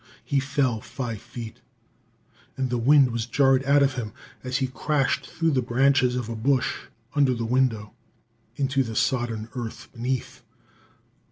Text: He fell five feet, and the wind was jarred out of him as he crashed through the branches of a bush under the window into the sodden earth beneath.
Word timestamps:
He 0.25 0.39
fell 0.39 0.81
five 0.81 1.21
feet, 1.21 1.61
and 2.57 2.71
the 2.71 2.79
wind 2.79 3.11
was 3.11 3.27
jarred 3.27 3.63
out 3.65 3.83
of 3.83 3.93
him 3.93 4.13
as 4.43 4.57
he 4.57 4.65
crashed 4.65 5.27
through 5.27 5.51
the 5.51 5.61
branches 5.61 6.15
of 6.15 6.27
a 6.27 6.35
bush 6.35 6.87
under 7.13 7.35
the 7.35 7.45
window 7.45 7.93
into 8.55 8.81
the 8.81 8.95
sodden 8.95 9.47
earth 9.53 9.89
beneath. 9.93 10.41